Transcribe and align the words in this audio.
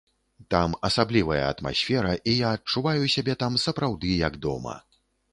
Там 0.53 0.71
асаблівая 0.87 1.41
атмасфера, 1.49 2.13
і 2.31 2.33
я 2.37 2.53
адчуваю 2.59 3.03
сябе 3.15 3.35
там 3.43 3.59
сапраўды 3.65 4.15
як 4.27 4.39
дома. 4.47 4.75